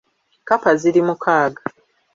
[0.41, 1.61] Kkapa ziri mukaaga.